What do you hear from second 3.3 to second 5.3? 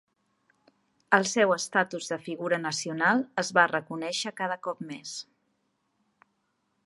es va reconèixer cada cop més.